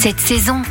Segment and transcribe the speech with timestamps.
[0.00, 0.62] Cette saison,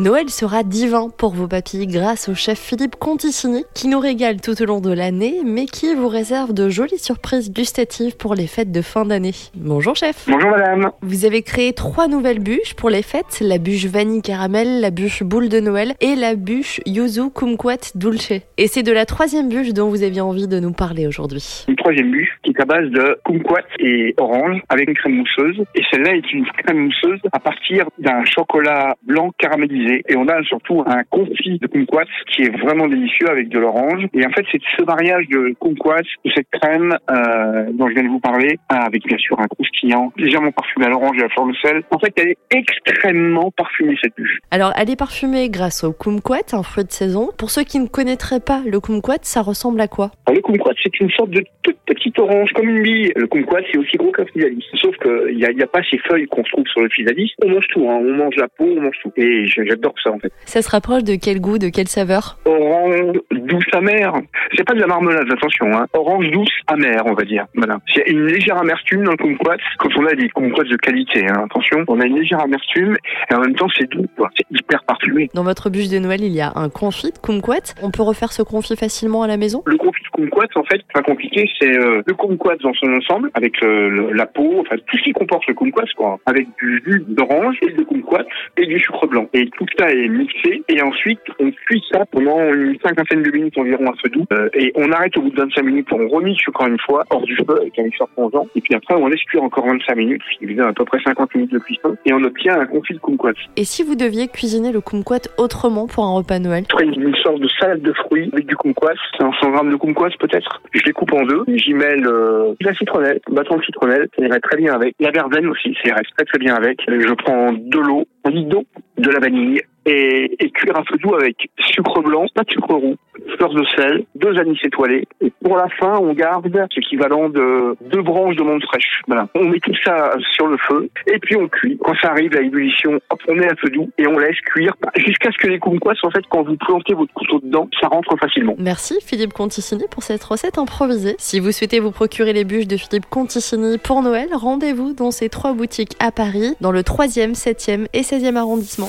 [0.00, 4.60] Noël sera divin pour vos papilles grâce au chef Philippe Conticini qui nous régale tout
[4.60, 8.72] au long de l'année mais qui vous réserve de jolies surprises gustatives pour les fêtes
[8.72, 9.34] de fin d'année.
[9.54, 10.26] Bonjour chef.
[10.26, 10.90] Bonjour madame.
[11.00, 15.22] Vous avez créé trois nouvelles bûches pour les fêtes, la bûche vanille caramel, la bûche
[15.22, 18.32] boule de Noël et la bûche yuzu kumquat dulce.
[18.58, 21.66] Et c'est de la troisième bûche dont vous aviez envie de nous parler aujourd'hui.
[21.86, 25.62] Troisième bûche qui est à base de kumquat et orange avec une crème mousseuse.
[25.76, 30.42] Et celle-là est une crème mousseuse à partir d'un chocolat blanc caramélisé et on a
[30.42, 34.02] surtout un confit de kumquat qui est vraiment délicieux avec de l'orange.
[34.14, 38.02] Et en fait, c'est ce mariage de kumquat, de cette crème euh, dont je viens
[38.02, 41.28] de vous parler, avec bien sûr un croustillant légèrement parfumé à l'orange et à la
[41.28, 41.84] fleur de sel.
[41.92, 44.40] En fait, elle est extrêmement parfumée cette bûche.
[44.50, 47.28] Alors, elle est parfumée grâce au kumquat, un fruit de saison.
[47.38, 50.10] Pour ceux qui ne connaîtraient pas le kumquat, ça ressemble à quoi?
[50.28, 53.12] Le kumquat, c'est une sorte de toute petite orange, comme une bille.
[53.16, 54.64] Le kumquat, c'est aussi gros qu'un physalis.
[54.74, 57.32] Sauf qu'il n'y a, y a pas ces feuilles qu'on trouve sur le physalis.
[57.44, 57.98] On mange tout, hein.
[58.00, 59.12] on mange la peau, on mange tout.
[59.16, 60.32] Et j'adore ça en fait.
[60.44, 62.38] Ça se rapproche de quel goût, de quelle saveur?
[62.44, 64.14] Orange douce amère.
[64.56, 65.66] C'est pas de la marmelade, attention.
[65.72, 65.86] Hein.
[65.92, 67.46] Orange douce amère, on va dire.
[67.54, 67.78] Voilà.
[67.94, 69.58] C'est une légère amertume dans le kumquat.
[69.78, 71.44] Quand on a des kumquats de qualité, hein.
[71.44, 72.96] attention, on a une légère amertume
[73.30, 74.06] et en même temps c'est doux.
[74.36, 75.28] C'est hyper parfumé.
[75.34, 77.74] Dans votre bûche de Noël, il y a un confit de kumquat.
[77.82, 79.62] On peut refaire ce confit facilement à la maison?
[79.66, 81.48] Le confit de kumquat, en fait, pas compliqué.
[81.60, 85.02] C'est euh, le kumquat dans son ensemble, avec euh, le, la peau, enfin tout ce
[85.02, 88.24] qui comporte le kumquat, quoi, avec du jus d'orange et de kumquat
[88.56, 89.28] et du sucre blanc.
[89.32, 93.58] Et tout ça est mixé et ensuite on cuit ça pendant une cinquantaine de minutes
[93.58, 96.48] environ à feu doux euh, et on arrête au bout de 25 minutes, on remixe
[96.48, 99.22] encore une fois hors du feu avec un mixeur plongeant et puis après on laisse
[99.24, 102.58] cuire encore 25 minutes, évidemment à peu près 50 minutes de cuisson et on obtient
[102.58, 103.34] un confit de kumquat.
[103.56, 106.64] Et si vous deviez cuisiner le kumquat autrement pour un repas Noël?
[106.68, 109.76] Je ferais une, une sorte de salade de fruits avec du kumquat, 500 grammes de
[109.76, 110.60] kumquat peut-être.
[110.72, 114.40] Je les coupe en deux, j'y mêle euh, la citronnelle, bâton de citronnelle, ça irait
[114.40, 114.94] très bien avec.
[115.00, 116.80] La verveine aussi, ça irait très très bien avec.
[116.86, 118.64] Je prends de l'eau, un litre d'eau,
[118.98, 122.74] de la vanille et, et cuire à feu doux avec sucre blanc, pas de sucre
[122.74, 122.96] roux,
[123.36, 125.06] fleur de sel, deux anis étoilés.
[125.20, 129.02] Et pour la fin, on garde l'équivalent de deux branches de menthe fraîche.
[129.34, 131.78] On met tout ça sur le feu et puis on cuit.
[131.82, 134.74] Quand ça arrive à ébullition, hop, on met à feu doux et on laisse cuire
[134.96, 138.16] jusqu'à ce que les kumquats, en fait, quand vous plantez votre couteau dedans, ça rentre
[138.18, 138.54] facilement.
[138.58, 141.14] Merci Philippe Conticini pour cette recette improvisée.
[141.18, 145.28] Si vous souhaitez vous procurer les bûches de Philippe Conticini pour Noël, rendez-vous dans ces
[145.28, 148.88] trois boutiques à Paris, dans le 3e, 7e et 16e arrondissement.